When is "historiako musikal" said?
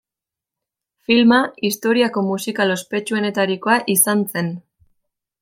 1.69-2.75